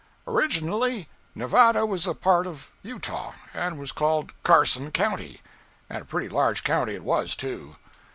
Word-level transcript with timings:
Originally, 0.25 1.07
Nevada 1.35 1.85
was 1.85 2.07
a 2.07 2.15
part 2.15 2.47
of 2.47 2.71
Utah 2.81 3.33
and 3.53 3.77
was 3.77 3.91
called 3.91 4.33
Carson 4.41 4.89
county; 4.89 5.41
and 5.91 6.01
a 6.01 6.05
pretty 6.05 6.27
large 6.27 6.63
county 6.63 6.95
it 6.95 7.03
was, 7.03 7.35
too. 7.35 7.75